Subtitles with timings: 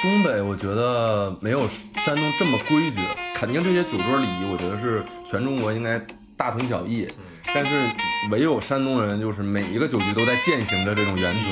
[0.00, 1.66] 东北我觉得没有
[2.04, 3.00] 山东这么规矩，
[3.34, 6.00] 肯定这些酒桌礼仪，我觉得是全中国应该
[6.36, 7.06] 大同小异。
[7.54, 7.90] 但是
[8.30, 11.48] 唯有山东人，就是每一个酒局都在践行着这种原则。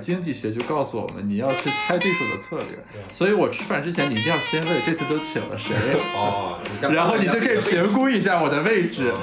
[0.00, 2.84] 经济学就告诉我们，你要去猜对手的策略。
[3.12, 5.74] 所以我吃饭之前，你一定要先问这次都请了谁，
[6.14, 6.58] 哦，
[6.90, 9.14] 然后你就可以评估一下我的位置。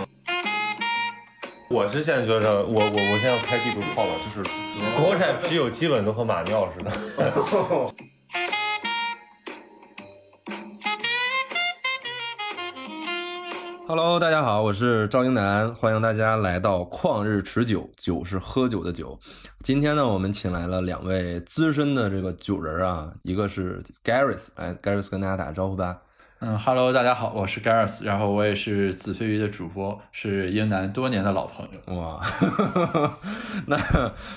[1.72, 4.50] 我是现在觉得，我我我现在要开地图炮了，就是
[5.02, 6.92] 国产啤酒基本都和马尿似的。
[13.88, 19.18] Hello，大家好，我是赵英男，欢迎大家来到旷日持久，酒是喝酒的酒。
[19.64, 26.02] 今天呢，我们请来了两位资深的这个酒人啊，一个是 Gareth，哎，Gareth 跟大家打个招呼吧。
[26.44, 31.96] 嗯哈喽，大家好，我是 Gareth，然后我也是子非鱼的主播，是英南多年的老朋友。
[31.96, 32.20] 哇，
[33.68, 33.78] 那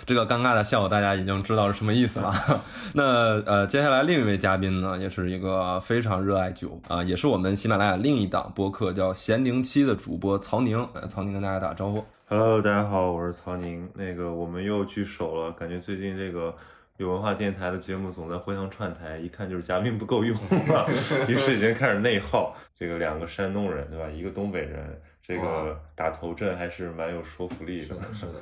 [0.05, 2.31] 这个尴尬的笑，大家已经知道是什么意思了。
[2.93, 10.87] 那呃，接下来另一位嘉宾呢，也是一个非常热爱酒啊、也是我们喜马拉雅另一档播客叫《咸宁期》的主播曹宁。
[10.93, 12.05] 呃曹宁跟大家打个招呼。
[12.29, 13.89] Hello，大家好，我是曹宁。
[13.95, 16.55] 那个我们又聚首了，感觉最近这个
[16.99, 20.37] 有文化电台的节目总在互相串台，一看就是嘉宾不够用
[20.73, 20.87] 啊，
[21.29, 22.55] 于是已经开始内耗。
[22.79, 24.09] 这个两个山东人对吧？
[24.09, 27.97] 一个东北人，这个打头阵还是蛮有说服力的。
[28.15, 28.35] 是的。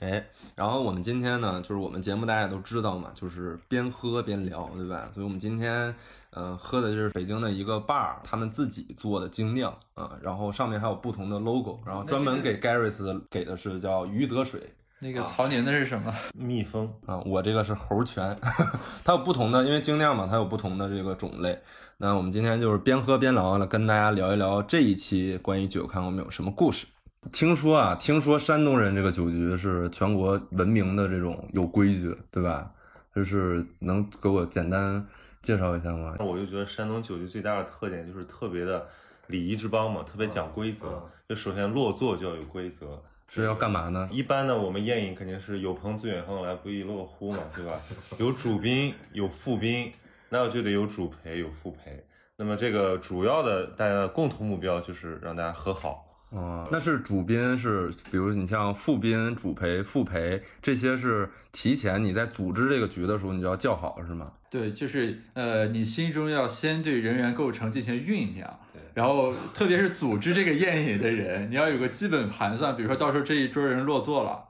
[0.00, 5.10] 哎，然后我们今天呢，就是我们节目大家都知道嘛，就是边喝边聊，对吧？
[5.12, 5.94] 所以我们今天
[6.30, 16.14] 呃喝的就是北京的一个 bar，他们自己做的精酿啊、然后上面还有不同的 logo，然后专门给 Garys 给的是叫鱼得水，那个曹宁的是什么？
[16.36, 18.36] 蜜蜂，啊，我这个是猴泉，
[19.02, 21.58] 它有不同的，因为精酿嘛，它有不同的这个种类。
[21.96, 26.86] 那我们今天就是边喝边聊了，跟大家聊一聊这一期关于酒，看我们有什么故事。
[27.32, 32.70] 听说啊，听说山东人这个酒局是全国闻名的这种有规矩，对吧？
[33.14, 35.04] 就是能给我简单
[35.40, 36.16] 介绍一下吗？
[36.18, 38.86] 那我就觉得山东酒局最大的特点就是特别的
[39.28, 40.86] 礼仪之邦嘛，特别讲规则。
[40.88, 43.00] 嗯就首先落座就要有规则。
[43.30, 44.08] 是要干嘛呢？
[44.10, 47.80] 一般呢，我们宴饮肯定是有朋自远方来，不亦乐乎嘛，对吧？
[48.18, 49.92] 有主宾，有副宾，
[50.28, 52.04] 那我就得有主陪，有副陪。
[52.36, 56.06] 那么这个主要的大家的共同目标就是让大家喝好。
[56.30, 64.32] 哦，那是主宾是，比如你像副宾、主陪、副陪这些是提前你在组织这个局的时候你就要叫好是吗？
[64.48, 74.48] 对，就是呃，你心中要先对人员构成进行酝酿对，然后特别是组织这个宴饮的人，你要有个基本盘算，比如说到时候这一桌人落座了，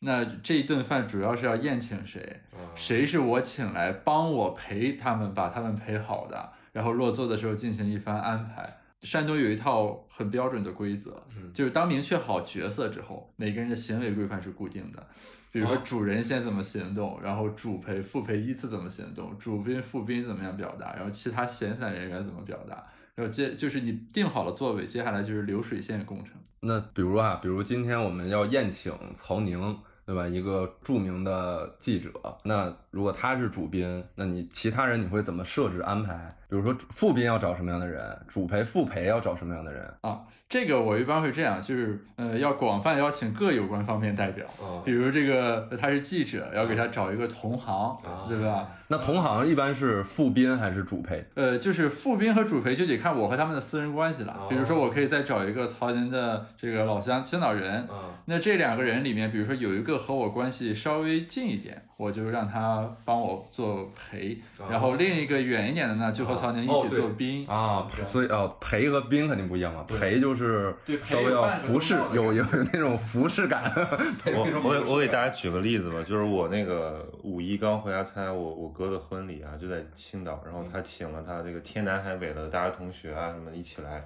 [0.00, 2.40] 那这一顿饭主要是要宴请谁，
[2.74, 8.78] 谁是我请来帮我陪他们把他们陪好的，然后落座的时候进行一番安排。
[9.02, 11.20] 山东有一套很标准的规则，
[11.52, 15.06] 就是当明确好角色之后，每个人的行为规范是固定的。
[15.50, 22.82] 比如说主人先怎么行动，然后主陪、副陪依次怎么行动，主宾、副宾怎么样表达，然后其他闲散人员怎么表达，
[23.14, 26.32] 然后接就是你定好了座位，接下来就是流水线工程。
[26.60, 30.26] 那比如啊，比如今天我们要宴请曹宁，对吧？
[30.26, 32.10] 一个著名的记者。
[32.44, 36.34] 那如果他是主宾，那你其他人你会怎么设置安排？
[36.48, 39.92] 比如说副宾要找什么样的人，主陪、副陪要找什么样的人？
[40.02, 47.98] 啊，这个我一般会这样，就是呃，要广泛邀请各有关方面代表，哦比如这个他是记者，要给他找一个同行，
[48.28, 48.68] 对吧？
[48.92, 51.24] 那同行一般是副宾还是主陪？
[51.34, 54.46] 呃，就是副宾和主陪就得看我和他们的私人关系了。
[54.50, 57.88] 比如说，我可以再找一个曹宁的这个老乡青岛人，
[58.26, 64.38] 那这两个人里面，比如说有一个和我关系稍微近一点，我就让他帮我做陪，
[64.68, 67.48] 然后另一个远一点的呢，就和曹宁一起做宾。
[67.48, 69.86] 啊，所以啊，陪和宾肯定不一样嘛。
[69.88, 73.72] 陪就是稍微要服饰中，道的有有那种服侍感。
[74.26, 84.02] 我我给我给大家举个例子吧，就是我那个五一刚回家参加我我哥的婚礼啊，就在青岛，然后他请了他这个天南海北的大学同学啊什么一起来，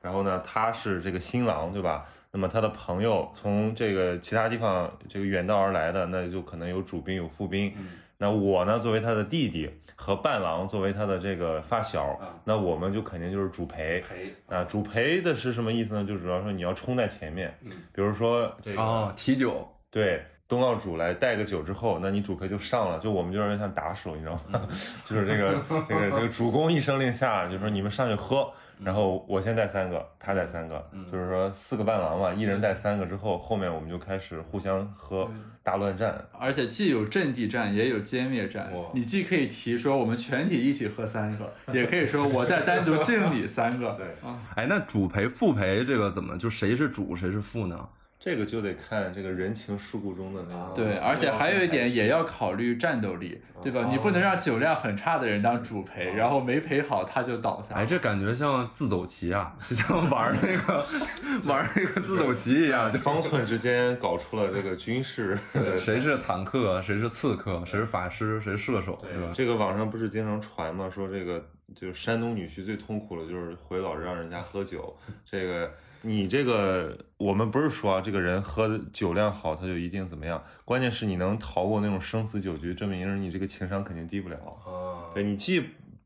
[0.00, 2.06] 然后呢他是这个新郎对吧？
[2.32, 7.74] 那么他的朋友从这个其他地方这个远道而来的，那就可能有主宾有副宾。
[8.18, 14.00] 那我呢，作为他的弟弟和伴郎，作为他的这个发小，那我们就肯定就是主陪。
[14.02, 16.04] 陪啊，主陪的是什么意思呢？
[16.04, 17.52] 就主要说你要冲在前面，
[17.92, 19.66] 比如说这个哦，提酒。
[19.90, 24.60] 对，东道主来带个酒之后，那你主陪就上了，就我们就有点像打手，你知道吗？
[25.06, 28.52] 就是这个这个这个主公一声令下，就说你们上去喝，
[28.82, 35.30] 然后我先带三个，他带三个，就是说四个伴郎嘛，一人带三个之后，后面我们就开始互相喝，
[35.62, 36.20] 大乱战。
[36.36, 38.72] 而且既有阵地战，也有歼灭战。
[38.92, 43.92] 你既可以提说我们全体一起喝三个， 也可以说我再单独敬你三个。
[43.92, 47.88] 对啊，哎，那主陪、副陪这个怎么就谁是主谁是副呢？
[48.22, 50.72] 这个就得看这个人情世故中的那种。
[50.74, 53.88] 对，而且还有一点也要考虑战斗力，对吧？
[53.90, 57.74] 你不能让酒量很差的人当主陪，然后没陪好他就倒下。
[57.74, 60.84] 哎，这感觉像自走棋啊，就像玩那个
[61.48, 65.38] 玩那个自走棋一样，就方寸之间搞出了这个军事。
[65.80, 69.32] 谁是坦克，谁是刺客，谁是法师，谁是射手，对吧？
[69.34, 70.90] 这个网上不是经常传吗？
[70.94, 71.42] 说这个
[71.74, 74.94] 就是山东女婿最痛苦的就是回老让人家喝酒，
[75.24, 75.72] 这个。
[76.02, 80.42] 你这个，我们不是说啊，这个人喝酒量好，他就一定怎么样？
[80.64, 84.36] 关键是你能逃过那种生死酒局，证明你这个情商肯定低不了。
[84.64, 85.62] 啊，对你既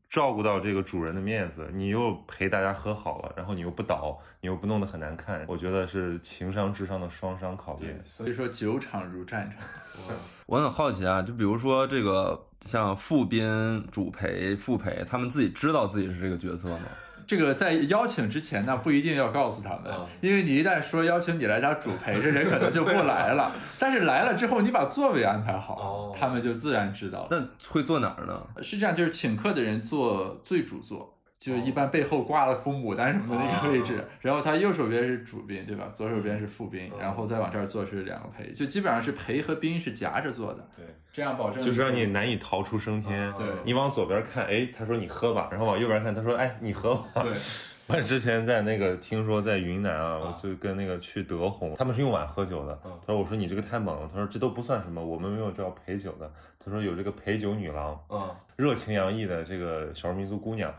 [0.09, 8.01] 照顾到这个主人的面子，你又陪大家喝好了，然后你又不倒，你又不弄得很难看，我觉得是情商智商的双商考验。
[8.05, 9.67] 所以说，酒场如战场。
[10.45, 16.79] 我很好奇啊，就比如说这个像副宾、主陪、副陪，他们自己知道自己是这个角色吗？
[17.27, 19.91] 这个在邀请之前呢，不一定要告诉他们，
[20.21, 23.51] 因为你一旦说邀请你来家主陪，这人可能就不来了。
[23.79, 27.27] 但是来了之后，你把座位安排好，他们就自然知道。
[27.31, 28.41] 那会坐哪儿呢？
[28.61, 31.14] 是这样，就是请客的人坐最主座。
[31.37, 35.89] 就一般背后挂了副牡丹什么的那个位置， 然后他右手边是主宾，对吧？
[35.93, 40.67] 左手边是副宾，然后再往这儿坐是两个陪，就基本上是陪和宾是夹着坐的。
[40.75, 43.31] 对，这样保证就是让你难以逃出升天。
[43.33, 47.23] 对，你往左边看，哎，他说你喝吧，然后往右边看，他说哎，你喝吧。
[47.23, 47.33] 对。
[47.87, 52.75] 我之前在那个听说在云南啊，我就跟那个去德宏，他们是用碗喝酒的。
[52.83, 56.27] 他说：“我说你这个太猛了。”他说：“这都不算什么，我们没有叫陪酒的。”
[56.57, 57.95] 他说：“有这个陪酒女郎，
[58.55, 60.73] 热情洋溢的这个少数民族姑娘，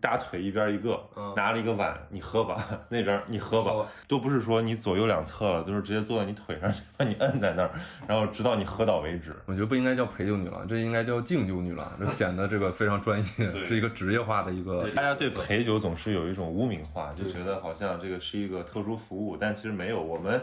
[0.00, 1.02] 大腿一边一个，
[1.34, 7.70] 拿了一个碗， 你喝吧，那边你喝吧，都不是说你左右两侧了，都是直接坐在你腿上， 把你摁在那儿，
[8.06, 9.34] 然后直到你喝倒为止。
[9.46, 14.86] 我觉得不应该叫陪酒女郎，这应该叫敬酒女郎，这显得这个非常专业，是一个职业化的一个。
[14.90, 16.18] 大家对陪酒总是有。
[16.18, 20.02] 有一种污名化，就觉得好像这个是一个特殊服务，但其实没有。
[20.02, 20.42] 我们，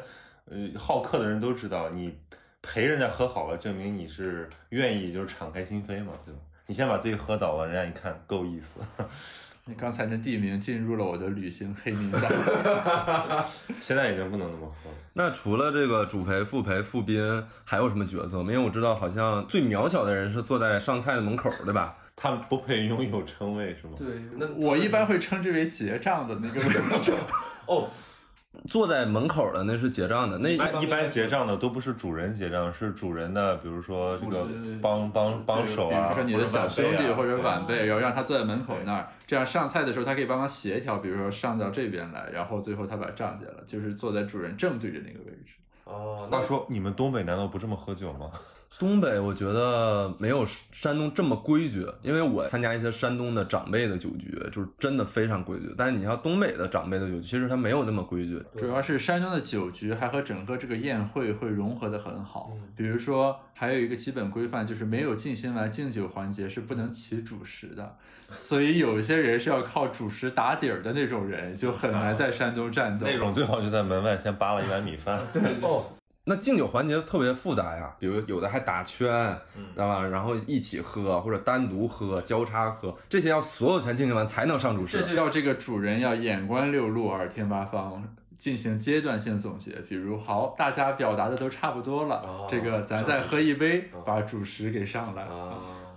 [0.49, 2.17] 呃，好客的人都知道，你
[2.61, 6.39] 陪人家喝好了，证明你是愿意，就是敞开心扉嘛，对吧？
[6.67, 8.79] 你先把自己喝倒了，人家一看够意思。
[9.65, 12.21] 你 刚才那地名进入了我的旅行黑名单，
[13.81, 14.95] 现在已经不能那么喝了。
[15.13, 18.37] 那除了这个主陪、副陪、副宾，还有什么角色？
[18.39, 21.95] 因为我知道，好像最渺小的人是坐在上菜的门口，对吧？
[22.17, 23.93] 他们不配拥有称谓是吗？
[23.97, 24.07] 对，
[24.37, 26.69] 那我一般会称之为结账的那个位
[27.01, 27.13] 置。
[27.65, 27.87] 哦，
[28.67, 34.47] 坐在门口的那是结账的，那一般结账的都不是主人结账，是主人的，比如说这个
[34.81, 45.53] 帮帮帮手啊，比如说你的小兄弟或者晚辈，然后让他坐在门口那儿，这样上菜的时候他可以帮忙协调，比如说上到这边来，然后最后他把账结了，就是坐在主人正对着那个位置。
[45.83, 48.31] 哦，那说你们东北难道不这么喝酒吗？
[48.77, 55.73] 东北我觉得没有山东这么规矩，因为我参加一些山东的长辈的酒局，就是真的非常规矩。
[55.77, 58.43] 但是你像东北的长辈的酒局，其实它没有那么规矩。
[58.57, 62.51] 主要是山东的酒局还和整个这个宴会会融合的很好。
[62.75, 67.95] 比如说，还有一个基本规范，就是没有进行完敬酒环节是不能起主食的。
[68.29, 73.05] 所以有一些人是要靠主食打底儿的那种人，就很难 在山东战斗。
[73.05, 75.21] 那种最好就在门外先扒了一碗米饭。
[75.31, 75.85] 对哦。
[76.27, 79.07] 那敬酒环节特别复杂呀，比如有的还打圈，
[79.73, 80.03] 知道吧？
[80.03, 84.97] 然后一起喝或者单独喝、交叉喝，这些要所有全进行完才能上主食。
[84.97, 88.03] 这就要这个主人要眼观六路、耳听八方，
[88.39, 89.71] 进行阶段性总结。
[89.87, 95.27] 比如，好，大家表达的都差不多了，这个咱再喝一杯，把主食给上来。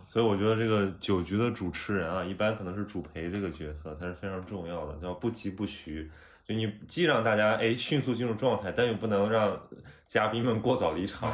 [0.07, 6.11] 所以我觉得这个酒局的主持人啊，一般可能是主陪这个角色，他是非常重要的，叫不急不徐。
[6.49, 9.57] 就你既让大家哎迅速进入状态，但又不能让。
[10.09, 11.31] 嘉宾们过早离场，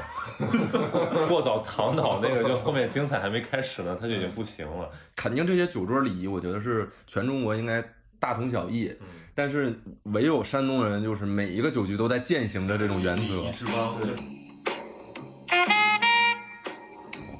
[1.31, 4.91] 过早躺倒，那个就后面精彩还没开始呢，他就已经不行了。
[5.15, 7.81] 肯定这些酒桌礼仪，我觉得是全中国应该
[8.19, 8.93] 大同小异。
[9.33, 9.73] 但是
[10.07, 13.45] 唯有山东人，就是每一个酒局都在践行着这种原则。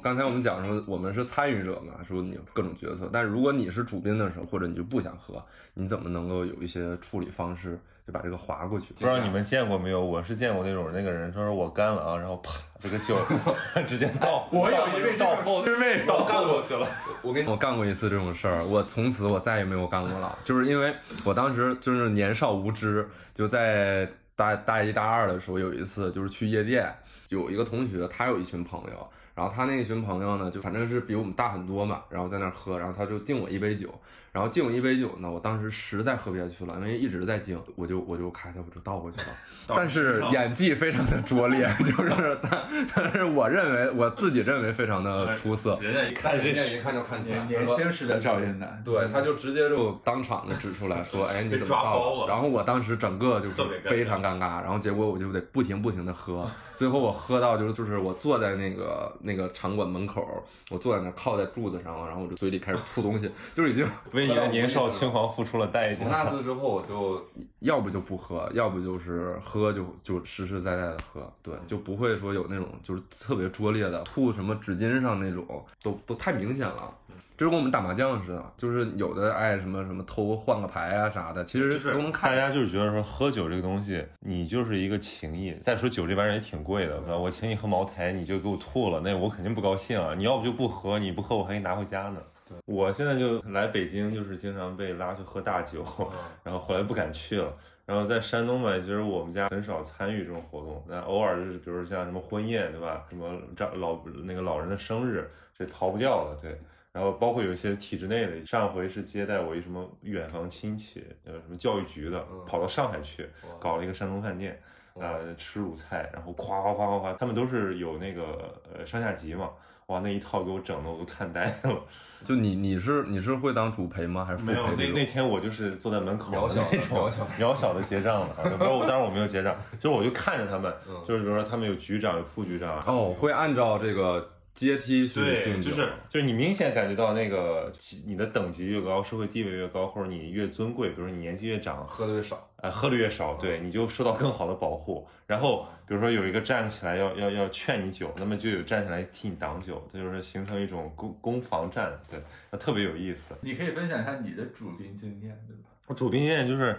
[0.05, 3.09] 刚才我们讲说，我们是参与者嘛，说你各种角色。
[3.11, 5.43] 但是如果你是主宾的时候，或者你就不想喝，
[5.73, 7.79] 你怎么能够有一些处理方式？
[8.05, 9.99] 就把这个划过去，不知道你们见过没有？
[9.99, 13.17] 我是见过那种那个人，他说我干了啊，然后啪，这个酒
[13.87, 16.87] 直接倒，我有一位倒后师妹倒干过去了。
[17.23, 20.93] 我跟你我干过一次这种事儿，我从此我再也没有干过了，就是因为
[21.23, 26.93] 我当时就是年少无知，就在大大一大二的时候有一次就是去夜店，
[27.29, 29.09] 有一个同学他有一群朋友。
[29.35, 33.93] 然后他那群朋友呢，就反正是比我们大很多嘛，然后在那儿喝，然后他就敬我一杯酒，
[34.35, 39.27] 然后敬我一杯酒呢，我当时实在喝不下去了，因为一直在敬，我就我就开他我就倒过去了，
[39.65, 46.13] 但是演技非常的拙劣， 就是 但但是我认为我自己认为非常的出色，人家一。
[46.13, 53.53] 看人家一看就看出来，年轻时的赵云南，对，他就直接就当场的指出来说，哎，你怎么倒了然后我当时整个就是
[53.85, 63.87] 非常尴尬，然后结果我就得不停不停的喝，最后我喝到就是就是我坐在那个那个场馆门口，我坐在那靠在柱子上，然后我就嘴里开始吐东西，就是已经
[64.29, 65.25] 为你的年少轻狂。
[65.35, 66.23] 付出了代从价。
[66.23, 67.21] 那次之后，我就
[67.59, 75.45] 要不就不喝，要不就是喝就就实实在在的喝，对，就不会说有那种就是特别拙劣的吐什么纸巾上那种，
[75.81, 76.93] 都都太明显了。
[77.37, 82.37] 这就跟我们打麻将似的，就是有的爱什么什么偷换个牌啊啥的，其实都能看大。
[82.37, 85.53] 家就是觉得说喝酒这个东西，你就是一个情谊。
[85.61, 90.13] 再说酒这玩意儿也挺贵的，我请你喝茅台，你就给我吐了，那我肯定不高兴啊！
[90.15, 92.21] 你要不就不喝，你不喝我还给你拿回家呢。
[92.65, 95.83] 我现在就来北京，就是经常被拉去喝大酒，
[96.43, 97.53] 然后后来不敢去了。
[97.85, 103.05] 然后在山东吧，其实我们家很少参与这种活动，那偶尔就是比如像什么婚宴，对吧？
[103.09, 106.59] 什么长老那个老人的生日，这逃不掉的，对。
[106.91, 114.59] 然后包括有一些体制内的，上回是接待我一什么远房亲戚，呃，什么教育局的，跑到上海去搞了一个山东饭店，
[114.93, 119.51] 呃，吃鲁菜，然后夸夸夸夸夸，他们都是有那个呃上下级嘛，
[119.87, 121.83] 哇，那一套给我整的我都看呆了。
[122.25, 124.25] 就你你是你是会当主陪吗？
[124.25, 124.65] 还是副没有？
[124.75, 137.71] 那那天我就是坐在门口渺小的的那种渺小渺小的结账了，啊不是我，当然我没有结账，就是我就看着他们，嗯就是比如说他们有局长有副局长，哦，会按照这个阶梯去对，敬酒，就是就是你明显感觉到那个
[138.07, 142.49] 你的等级越高，社会地位越高，或者你越尊贵，比如说你年纪越长，喝的越少。
[142.65, 145.07] 呃，喝的越少，对，你就受到更好的保护。
[145.27, 152.19] 然后比如说有一个站起来要要要劝你酒，那么就有站起来替你挡酒，这就是形成一种攻攻防战，对，
[152.49, 153.35] 那特别有意思。
[153.41, 155.69] 你可以分享一下你的主宾经验，对吧？
[155.85, 156.75] 我主宾经验就是，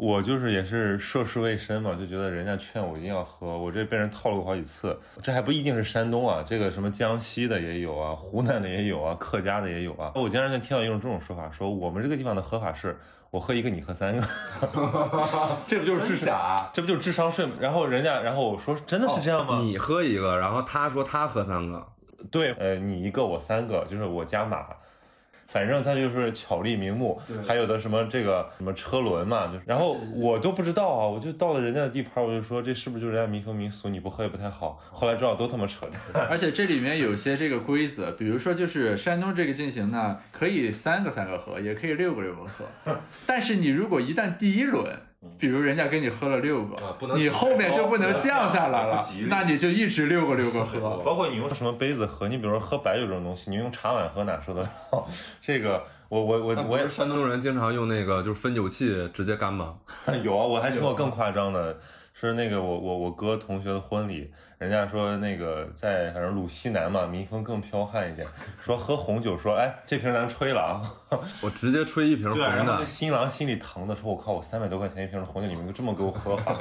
[0.00, 4.98] 我就是也是涉世未深嘛，就觉得人家劝我一定要喝，我这被人套路过好几次。
[5.20, 10.10] 这还不一定是山东啊，这个什么江西的也有啊，湖南的也有啊，客家的也有啊。
[10.14, 12.98] 我经常在听到一种这种说法，说我们这个地方的喝法是。
[13.30, 14.28] 我喝一个，你喝三个，
[15.64, 16.26] 这不就是智商？
[16.26, 16.70] 假？
[16.72, 17.52] 这不就是智商税吗？
[17.60, 19.60] 然后人家，然后我说真的是这样吗？
[19.62, 21.86] 你喝一个，然后他说他喝三个，
[22.28, 24.66] 对，呃，你一个我三个，就是我加码，
[25.50, 34.80] 反正他就是巧立名目，还有的什么这个什么车轮嘛，就是，然后我都不知道啊，我就到了人家的地盘，我就说这是不是就是人家民风民俗，你不喝也不太好。
[34.92, 42.64] 后来知道都他妈扯淡， 而且这里面有些这个规则，比如说就是山东这个进行呢，可以三个三个喝，也可以六个六个喝，
[43.26, 44.96] 但是你如果一旦第一轮。
[45.38, 50.78] 比如人家给你喝了六个，啊不能你后面就不能降下来了那你就一直六个六个喝。
[51.04, 54.70] 包括你用什么杯子喝，你比如说喝白酒这种东西，你用茶碗喝哪受得了？
[55.42, 59.74] 这个我我我我也是山东人经常用那个就是分酒器直接干吗？
[60.24, 61.78] 有啊，我还听过更夸张的，
[62.28, 68.26] 是那个我我我哥同学的婚礼，人家说那个在反正鲁西南嘛，民风更剽悍一点，
[68.60, 72.86] 说喝红酒，说哎这瓶咱吹了啊， 我直接吹一瓶红对啊，然后那的。
[72.86, 76.54] 新郎心里疼的说，我靠，我三百多块钱一瓶的红酒，你们就这么给我喝法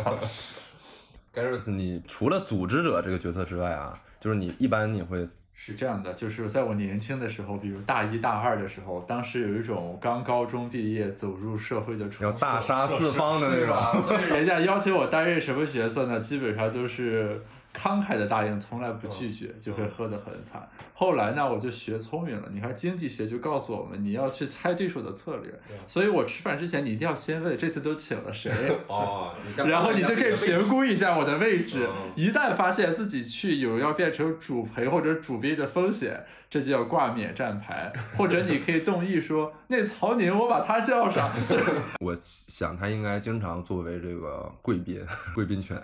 [1.33, 5.27] ？Garrus， 你除了组织者这个角色之外啊，就是你一般你会
[5.61, 14.01] 是这样的，就是在我年轻的时候，比如大一大二的时候，当时有一种刚高中毕业走入社会的要大杀四方的那种。
[14.03, 16.17] 所以人家要求我担任什么角色呢？
[16.17, 17.43] 基本上都是
[17.79, 20.67] 慷慨的答应，从来不拒绝，就会喝得很惨。
[20.93, 22.49] 后来呢，我就学聪明了。
[22.51, 25.53] 你看经济学就告诉我们，你要去猜对手的策略。
[25.87, 28.51] 所以我吃饭之前，你一定要先问这次都请了谁。
[28.87, 29.33] 哦，
[29.65, 41.29] 然后你就可以评估一下我的位置嗯，一旦发现自己去有要变成主陪或者主宾的风险，这就要挂免战牌，或者你可以动议说，那曹宁我把他叫上。
[42.03, 45.01] 我想他应该经常作为这个贵宾，
[45.33, 45.81] 贵宾犬。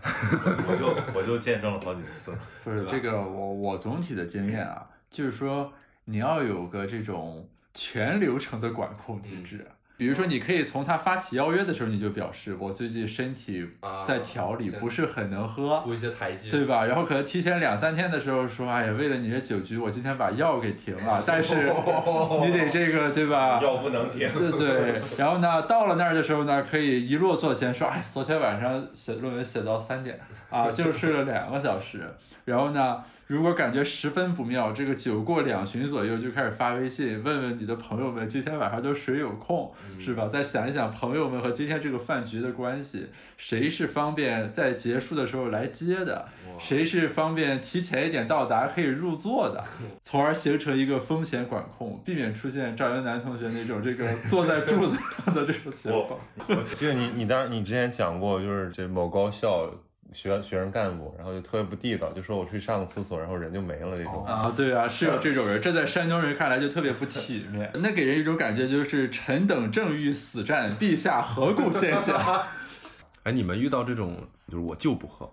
[0.67, 2.33] 我就我就见证了好几次。
[2.65, 5.71] 不是这个，我我总体的经验啊，就是说
[6.05, 9.65] 你要有个这种全流程的管控机制。
[9.97, 13.65] 比如说，你可以从他发起邀约的时候，你就表示我最近身体
[14.03, 16.85] 在调理，啊不是很能喝，一些台阶对吧？
[16.85, 21.55] 然后可能提前两三天的时候说，哎呀，为了你这酒局，我今天把药给停了，但是
[22.45, 23.59] 你得这个，对吧？
[23.61, 24.29] 药不能停。
[24.33, 32.01] 对对， 然后呢，到了那儿的时候呢，可以一落座前说，哎，昨天晚上写论文写到三点啊，就睡了两个小时。
[32.43, 40.27] 然后呢，如果感觉十分不妙，这个酒过两巡左右就开始发微信问问你的朋友们今天晚上都谁有空，是吧？
[40.27, 46.27] 再想一想朋友们和今天这个饭局的关系，谁是方便在结束的时候来接的，
[46.59, 49.63] 谁是方便提前一点到达可以入座的，
[50.01, 56.19] 从而形成一个风险管控，避免出现赵云南同学那种这个 坐在柱子上的这种情况。
[56.47, 59.69] 我记得你你当时你之前讲过，就是这某高校
[60.13, 64.25] 学学生干部，然后就特别不地道，就说我出去上个厕所，然后人就没了这种。
[64.25, 72.43] 啊，对啊，是有这种人，这在山东人看来就特别不体面，那给人一种感觉就是臣等正欲死战，陛下何故先下？
[73.24, 75.31] 哎，你们遇到这种就是我就不喝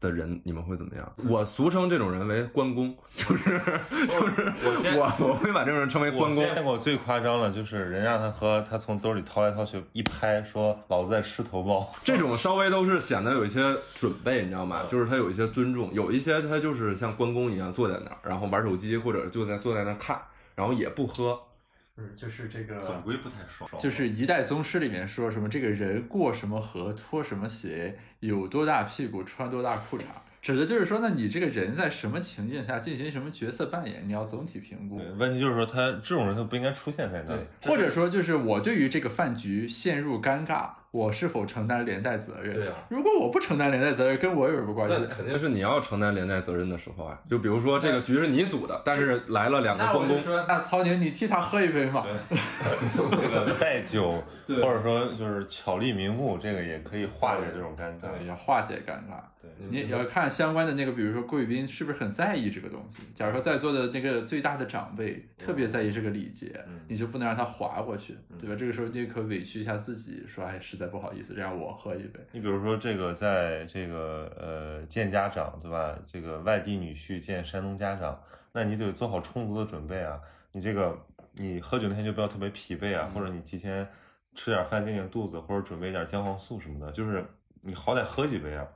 [0.00, 1.12] 的人，你们会怎么样？
[1.28, 3.60] 我俗称这种人为关公，就是
[4.06, 4.54] 就是
[4.96, 6.34] 我我会把这种人称为关我公。
[6.34, 11.84] 见过最夸张的，就是人让他喝，他从兜里掏来掏去，一拍说老子在吃头孢。
[12.04, 14.84] 这种稍微都是显得有一些准备，你知道吗？
[14.88, 20.20] 就是他有一些尊重，有一些他就是像关公一样坐在那儿，然后玩手机或者就在坐在那儿看，
[20.54, 21.38] 然后也不喝。
[22.16, 30.02] 就是这个总，归不太爽就是一代宗师里面说什么这个人过什么河，脱什么鞋，有多大屁股穿多大裤衩，
[30.40, 35.00] 指的就是说，那你这个人在什么情境下进行什么角色扮演，你要总体评估。
[35.16, 42.54] 问题就是说他这种人他不应该出现在那里。，或者说就是我对于这个饭局陷入尴尬，我是否承担连带责任？
[42.54, 45.06] 对啊如果我不承担连带责任，跟我有什么关系那？
[45.14, 47.18] 肯定是你要承担连带责任的时候啊。
[47.28, 52.06] 就比如说这个局是你组的，但是来了两个关公，那说，那曹宁，你替他喝一杯嘛。
[53.10, 58.10] 这个带酒，对或者说就是巧立名目，这个也可以化解这种尴尬。
[58.18, 59.20] 对，要化解尴尬。
[59.40, 63.04] 对你也要看相关的那个，比如说贵宾是不是很在意这个东西。
[63.14, 68.56] 假如说在座的那个最大的长辈特别在意这个礼节，嗯你就不能让他划过去，对吧？
[68.56, 72.18] 这个时候你也可委屈一下自己，说哎，实在不好意思，让我喝一杯。
[72.32, 75.96] 你比如说这个，在这个呃见家长，对吧？
[76.04, 78.20] 这个外地女婿见山东家长，
[78.52, 80.20] 那你得做好充足的准备啊。
[80.50, 80.98] 你这个
[81.34, 83.86] 你喝酒那天就不要特别疲惫啊，或者你提前
[84.34, 87.24] 吃点饭垫垫肚子，或者准备点姜黄素什么的，就是
[87.62, 88.66] 你好歹喝几杯啊。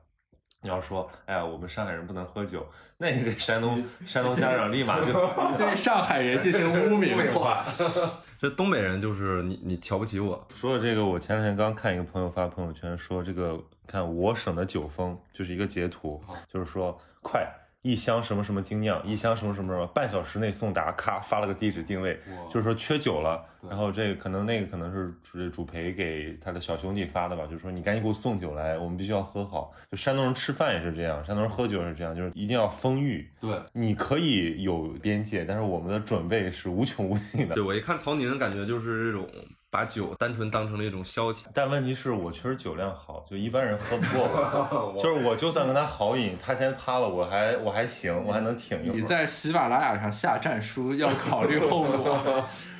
[0.62, 2.66] 你要说，哎呀，我们上海人不能喝酒，
[2.96, 5.12] 那你这山东 山东家长立马就
[5.58, 7.64] 对上海人进行污名化。
[8.40, 16.20] 这东北人就是你你瞧不起我，说到这个，我前两天刚看一个朋友发朋友圈说，这个看我省的酒风，就是一个截图，
[16.52, 17.46] 就是说快
[17.82, 23.44] 一箱什么什么精酿，一箱什么什么什么，半小时内送达，咔发了个地址定位，就是说缺酒了。
[23.68, 29.72] 然后这个可能那个可能是主主陪给他的小兄弟发的吧，就是说你赶紧给我送酒来，我们必须要喝好。
[29.90, 33.28] 就山东人吃饭也是这样，山东人喝酒也是这样，就是一定要丰裕。
[33.40, 37.62] 对你可以有边界，但是我们的准备是无穷无尽的对。
[37.62, 39.28] 我一看曹宁，感觉就是这种
[39.72, 41.44] 把酒单纯当成了一种消遣。
[41.54, 44.94] 但问题是我确实酒量好，就一般人喝不过我。
[45.02, 49.00] 就是我就算跟他好饮，他先趴了，我还我还行，我还能挺一会儿。
[49.00, 52.14] 你在喜马拉雅上下战书，要考虑后路。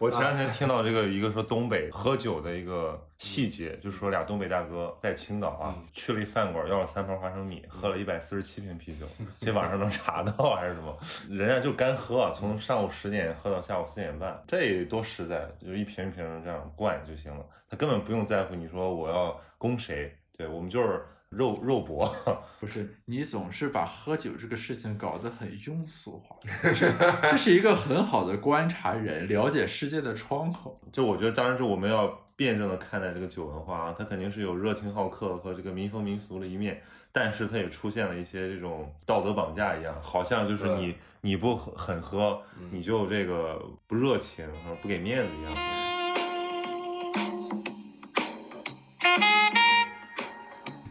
[0.00, 9.06] 我前两天听到这个一个说东北喝酒的一个细节，就是说俩东北大哥在青岛啊，去了一饭馆，要了三盘花生米，喝了一百四十七瓶啤酒，
[9.38, 10.98] 这网上能查到还是什么？
[11.28, 22.14] 人家就干喝啊，从上午十点喝到下午四点半，这多实在，就一瓶一瓶这样灌就行了，他根本不用在乎你说我要供谁，对我们就是肉肉搏。
[22.60, 26.36] 不是，你总是把喝酒这个事情搞得很庸俗化，
[26.74, 26.92] 这
[27.28, 30.78] 这是一个很好的观察人、了解世界的窗口。
[30.92, 44.46] 就我觉得，当然是我们要辩证的看待这个酒文化啊，它肯定是有热情好客和这个民风民俗的一面，但是它也出现了一些这种道德绑架一样，好像就是你你不很很喝，你就这个不热情
[44.82, 45.79] 不给面子一样。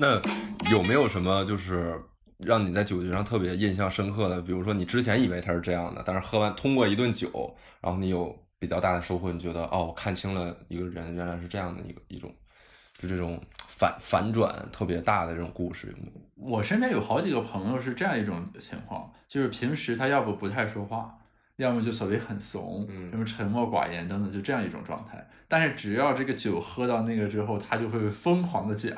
[0.01, 0.17] 那
[0.71, 2.01] 有没有什么就是
[2.37, 4.41] 让你在酒局上特别印象深刻的？
[4.41, 12.33] 比如说你之前以为他是这样的，但是喝完通过一顿酒，然后你有比较大的收获，你觉得哦，我看清了一个人原来是这样的一个一种，
[12.97, 16.47] 就这种反反转特别大的这种故事有没有？
[16.49, 21.13] 我身边有好几个朋友是这样一种情况，就是平时他要不不太说话，
[21.59, 25.23] 要么就所谓很怂，嗯要么沉默寡言等等，就这样一种状态。
[25.47, 28.93] 但是只要这个酒喝到那个之后，他就会疯狂的讲，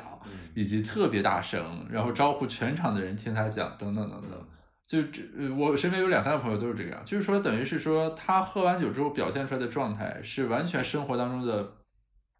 [0.54, 4.48] 以及特别大声，然后招呼全场的人听他讲，等等等等。
[4.86, 11.72] 就这，呃我身边有两三个朋友都是这个样，就是说，等于是说他喝完酒之后表现出来的状态是完全生活当中的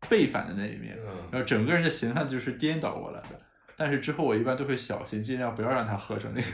[0.08, 0.96] 背反的那一面，
[1.30, 3.40] 然后整个人的形象就是颠倒过来的。
[3.76, 6.46] 但是之后我一般都会小心，尽量不要让他喝成那个。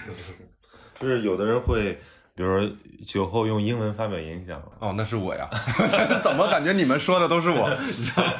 [1.00, 1.96] 就是有的人会
[2.38, 2.70] 比如
[3.04, 5.50] 酒后用英文发表演讲，哦，那是我呀，
[6.22, 7.68] 怎么感觉你们说的都是我？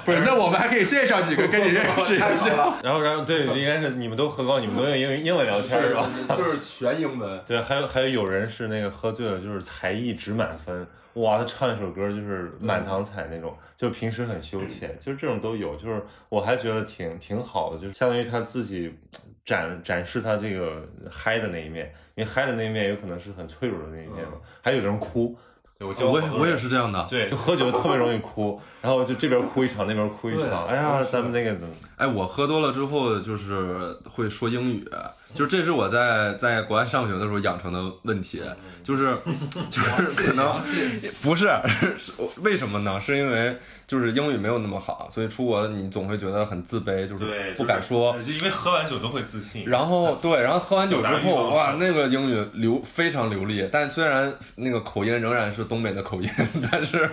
[0.05, 2.79] 不是，那我们还可以介绍几个跟你认识一下。
[2.81, 6.09] 然后然后对，应该是你们都喝高，你们都用英英文聊天是吧？
[6.29, 7.43] 就是全英文。
[7.45, 18.95] 对，还有还有有人是那个喝醉了，就是才艺值满分，哇，他唱一首歌就是满堂彩那种，就平时很羞怯，就是这种都有，就是我还觉得挺挺好的，就是相当于他自己
[19.49, 25.35] 展展示他这个嗨的那一面，因为嗨的那一面有可能是很脆弱的那一面嘛，还有人哭。
[25.79, 31.75] 对我我也我也是这样的，对，喝酒特别容易哭，然后就这边哭一场，那边哭一场，哎呀，咱们那个怎么？
[31.97, 34.85] 哎，我喝多了之后就是会说英语，
[35.35, 38.43] 就这是我在在国外上学的时候养成的问题，
[38.83, 39.17] 就是
[39.71, 40.61] 就是可能
[41.21, 41.49] 不是
[41.99, 43.01] 是为什么呢？
[43.01, 48.13] 是因为就是英语没有那么好，所以出国你总会觉得很自卑，就是对，不敢说。
[48.23, 49.65] 就因为喝完酒都会自信。
[49.67, 56.31] 然后 对，然后喝完酒之后，哇，那个英语流非常流利，但虽然那个口音仍然是东北的口音，
[56.71, 57.09] 但是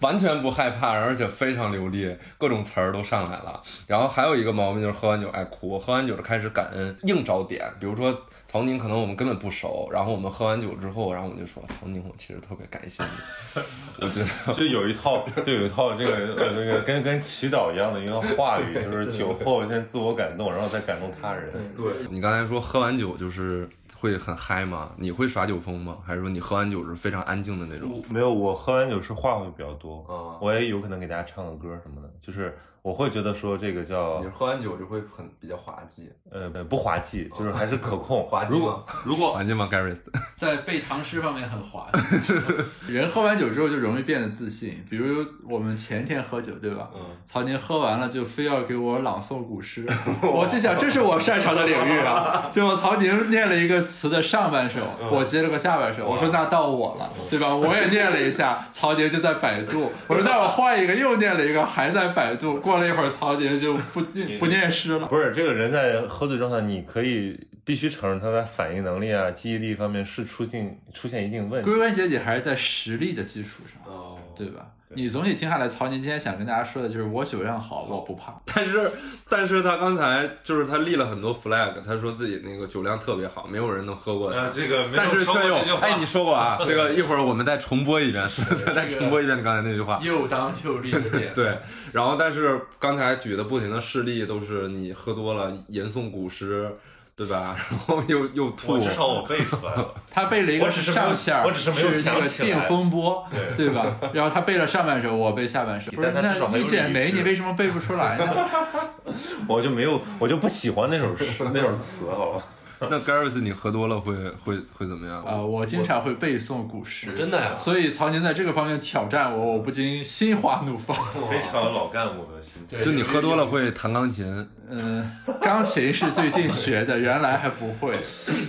[0.00, 3.60] 完全不害怕，而且非常流利，各种词儿都上来了。
[3.86, 8.16] 然后还有一个毛病就是喝完酒爱哭，喝完酒就开始感恩，硬找点，比如说。
[8.48, 13.60] 曹宁可能我们根本不熟，然后我们喝完酒之后，然后我们就说曹宁，我其实特别感谢你，
[14.00, 21.52] 我觉得 就有一套，就有一套这个呃这个跟跟祈祷一样的一个话语，就是酒后先自我感动，然后再感动他人。
[21.76, 24.92] 对你刚才说喝完酒就是会很嗨吗？
[24.96, 25.98] 你会耍酒疯吗？
[26.06, 28.00] 还是说你喝完酒是非常安静的那种？
[28.08, 38.24] 没有，我喝完酒是话会比较多，啊我也有可能给大家唱个歌什么的，就是我会觉得说这个叫你喝完酒就会很比较滑稽，呃不滑稽，就是还是可控。
[38.28, 38.84] 滑稽吗？
[39.04, 39.92] 如果滑稽吗，Gary？
[40.38, 42.32] 在背唐诗方面很滑稽，
[42.94, 44.86] 人喝完酒之后就容易变得自信。
[44.88, 46.88] 比如我们前天喝酒，对吧？
[46.94, 49.84] 嗯曹宁喝完了就非要给我朗诵古诗，
[50.22, 52.46] 我心想这是我擅长的领域啊。
[52.52, 54.78] 结果曹宁念了一个词的上半首，
[55.10, 57.52] 我接了个下半首，我说那到我了，对吧？
[57.52, 62.60] 我也念了一下，曹宁就在百度，我说那我换一个，又念了一个，还在百度。
[62.60, 64.00] 过了一会儿，曹杰就不
[64.38, 65.06] 不念诗了。
[65.06, 71.70] 不是这个人在喝醉状态，你可以必须承认他在反应能力啊、记忆力方面是出现出现一定问题。
[71.70, 74.66] 归根结底还是在实力的基础上，哦，对吧？
[74.96, 78.34] 你总体听下来，曹宁今天想跟大家说的就是，我酒量好，我不怕。
[78.46, 78.90] 但是
[79.28, 84.40] 但是他刚才就是他立了很多 flag，他说自己那个酒量特别好，没有人能喝过他。
[84.40, 88.42] 啊，这个没但是却有这句话哎，你说过啊， 这个一会儿我们再重播一遍，是
[88.74, 90.00] 再重播一遍你刚才那句话。
[90.02, 90.90] 又当又立，
[91.34, 91.58] 对，
[91.92, 96.74] 然后但是刚才举的不停的事例都是你喝多了吟诵古诗，
[97.16, 97.56] 对吧？
[97.70, 99.94] 然后又又吐我，至少我背出来了。
[100.10, 103.26] 他背了一个是上线儿，我只是没有那个想起定风波，
[103.56, 103.96] 对对吧？
[104.12, 105.90] 然后他背了上半首，我背下半首。
[105.92, 108.48] 不是，但他那一剪梅，你为什么背不出来呢？
[109.48, 111.24] 我就没有，我就不喜欢那首诗
[111.54, 112.42] 那首词，好吧？
[112.90, 115.22] 那 Gareth 你喝多了会会会怎么样？
[115.24, 120.96] 啊，我经常会背诵古诗，真的呀所以曹宁在这个方面挑战我，我不禁心花怒放。
[121.30, 122.78] 非常老干部的心态。
[122.80, 125.10] 就你喝多了会弹钢琴，嗯，
[125.40, 127.98] 钢琴是最近学的，原来还不会。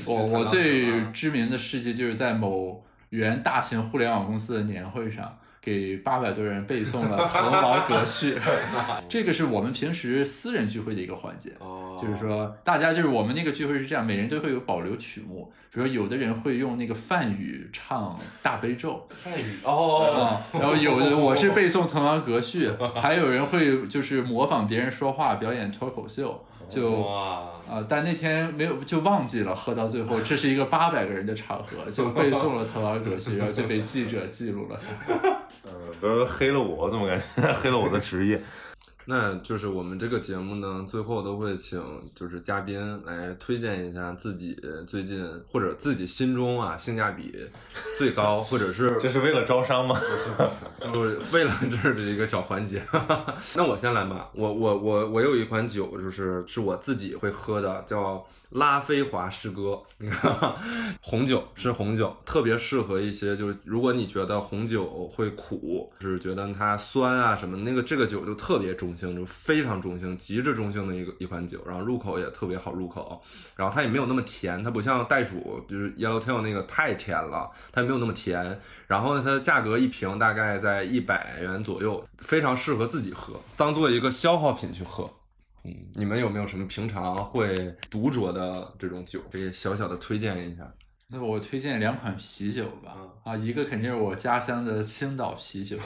[0.05, 5.37] 我我最知名的事迹就是在某原大型互联网公司的年会上，
[5.67, 8.35] 给八百多人背诵了 《滕王阁序》。
[9.09, 11.51] 这个是我们平时私人聚会的一个环节。
[11.59, 35.29] 哦就是说，大家就是我们那个聚会是这样，每人都会有保留曲目，比如说有的人会用那个梵语唱大悲咒，汉语哦，啊，然后有的我是背诵《滕王阁序》，还有人会就是模仿别人说话，表演脱口秀，就哇，啊，但那天没有就忘记了，喝到最后，这是一个八百个人的场合，就背诵了《滕王阁序》，然后就被记者记录了下来。
[35.65, 38.39] 嗯， 不是黑了我，怎么感觉 黑了我的职业？
[39.09, 41.81] 那就是我们这个节目呢，最后都会请
[42.13, 47.33] 就是嘉宾来推荐一下自己最近或者自己心中啊性价比
[47.97, 49.97] 最高，或者是 这是为了招商吗？
[50.93, 52.83] 就是为了这儿的一个小环节。
[53.55, 59.81] 那我先来吧，我我我我有一款酒，就是是我自己会喝的，叫拉菲华诗歌。
[59.97, 60.53] 你看，
[61.01, 73.21] 红酒是红酒，特别适合一些就是如果你觉得红酒会苦，就是觉得它酸啊什么，那个这个酒就特别中性，就非常中性，极致中性的一个一款酒，然后入口也特别好入口，
[73.55, 78.59] 然后它也没有那么甜，它不像袋鼠就是 Yellowtail 那个太甜了，它也没有那么甜。
[78.87, 85.09] 然后呢，它的价格一瓶大概在一百元左右，非常适合自己喝，当做一个消耗品去喝。
[85.93, 87.55] 你们有没有什么平常会
[87.89, 90.71] 独酌的这种酒，可以小小的推荐一下？
[91.09, 95.77] 那我推荐两款啤酒吧，嗯啊，一个肯定是我家乡的青岛啤酒，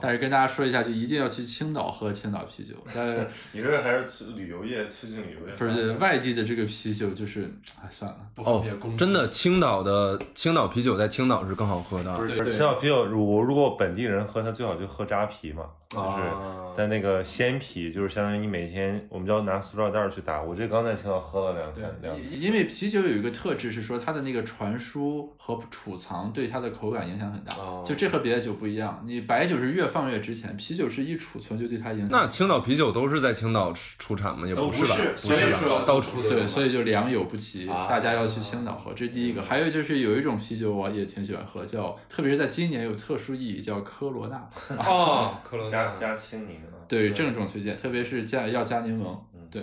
[0.00, 5.54] 但是跟大家说一下，就一定要去青岛喝青岛啤酒，在 你这还是促旅游业促进旅游业？
[5.56, 16.06] 不是外地的这个啤酒，就是哎算了，不方哦便公，真的，青岛的青岛啤酒在青岛是更好喝的，不是青岛啤酒，如如果本地人喝，他最好就喝扎啤嘛，就是。
[16.06, 20.40] 啊但那个鲜啤就是相当于你每天，我们就要拿塑料袋儿去打。
[20.40, 29.02] 我这刚在青岛喝了两三两次，因为啤酒有一个特质是说它的那个传输和储藏对它的口感影响很大，哦就这和别的酒不一样。
[29.06, 32.08] 你白酒是越放越值钱，啤酒是一储存就对它影响。
[32.10, 34.46] 那青岛啤酒都是在青岛出出产吗？
[34.46, 34.94] 也不是吧？
[34.94, 35.82] 不是吧所以说？
[35.86, 39.42] 到处对，所以就良莠不齐，啊大家要去青岛喝，这是第一个。
[39.42, 44.48] 还有就是有一种啤酒我也挺喜欢喝，叫特别是在今年有特殊意义，叫科罗娜。
[44.78, 46.76] 哦，科罗加加青柠啊。
[46.88, 49.16] 对，郑重推荐，特别是加要加柠檬。
[49.50, 49.62] 对，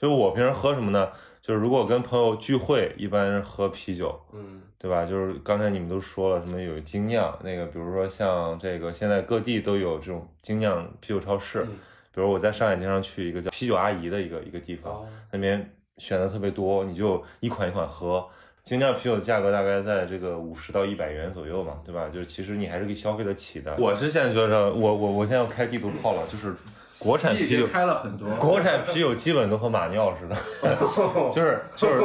[0.00, 1.08] 就是我平时喝什么呢？
[1.46, 5.04] 就是如果跟朋友聚会，一般是喝啤酒，嗯对吧？
[5.04, 11.60] 就是刚才你们都说了，什么有精酿，那个比如说像这个，现在各地都有这种精酿啤酒超市。
[11.68, 11.76] 嗯
[12.14, 18.24] 比如我在上海经常去一个叫啤酒阿姨的一个一个地方，哦那边选的特别多，你就一款一款喝。
[18.62, 22.08] 精酿啤酒的价格大概在这个五十到一百元左右嘛，对吧？
[22.08, 23.76] 就是其实你还是可以消费得起的。
[23.78, 26.54] 我是现在觉得，我我我现在要开地图炮了，就是
[26.98, 30.34] 国产啤酒开了很多国产啤酒基本都和马尿似的，
[31.30, 32.00] 就是就是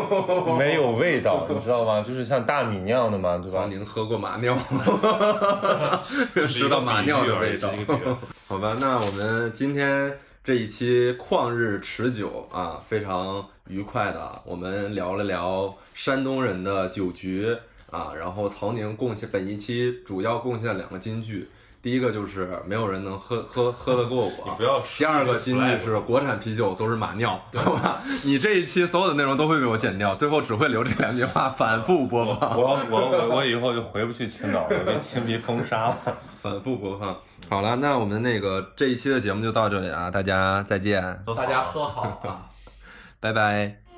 [0.57, 2.03] 没有味道，你知道吗？
[2.05, 3.67] 就是像大米酿的嘛，对吧曹？
[3.67, 4.57] 宁喝过马尿，
[6.47, 7.71] 知道马尿的味道。
[8.47, 17.55] 好吧，那我们今天这一期旷日持久啊，非常愉快的，我们聊了聊山东人的酒局
[17.89, 21.47] 啊，然后曹宁贡献本一期主要贡献两个金句。
[21.81, 28.01] 第一个就是没有人能喝喝喝得过 你我不，要第二个金句是国产啤酒都是马尿，对吧？
[28.25, 32.59] 你这一期所有的内容都会被我剪掉，最后只会留这两句话反复播放。
[32.59, 35.97] 我我我我以后就回不去青岛了，被青皮封杀了。
[36.41, 37.15] 反复播放。
[37.49, 41.01] 好了，那我们那个这一期的节目就到这里啊，大家再见，
[41.35, 42.47] 大家喝好啊。
[43.19, 43.88] 拜拜。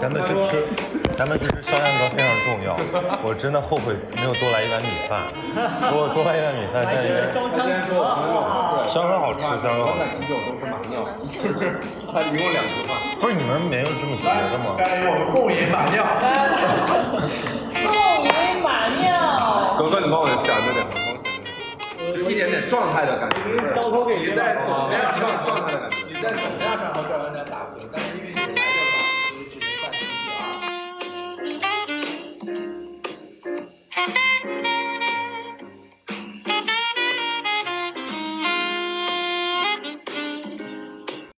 [0.00, 0.66] 咱们支持，
[1.16, 2.74] 咱们支持肖战哥非常重要。
[3.22, 5.22] 我真的后悔没有多来一碗米饭，
[5.88, 6.82] 给我多来一碗米饭。
[6.82, 10.02] 现在应该香哥好吃，香哥好吃。
[10.18, 11.78] 啤酒都是马尿，就是
[12.10, 12.98] 他一共两句话。
[13.20, 14.74] 不是你们没有这么觉得吗？
[14.76, 16.02] 我们共饮马尿。
[17.86, 20.82] 共饮马尿，哥哥，你帮我想着点，
[22.12, 23.70] 就一点点状态的感觉。
[23.70, 25.96] 交托给你在总量上，状态的感觉。
[26.10, 27.43] 你在总量上和赵文才打